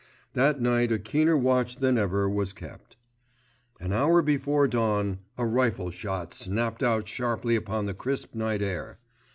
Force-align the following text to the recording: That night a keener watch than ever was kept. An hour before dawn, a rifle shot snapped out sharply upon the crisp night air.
That 0.33 0.59
night 0.59 0.91
a 0.91 0.97
keener 0.97 1.37
watch 1.37 1.77
than 1.77 1.95
ever 1.95 2.27
was 2.27 2.53
kept. 2.53 2.97
An 3.79 3.93
hour 3.93 4.23
before 4.23 4.67
dawn, 4.67 5.19
a 5.37 5.45
rifle 5.45 5.91
shot 5.91 6.33
snapped 6.33 6.81
out 6.81 7.07
sharply 7.07 7.55
upon 7.55 7.85
the 7.85 7.93
crisp 7.93 8.33
night 8.33 8.63
air. 8.63 8.97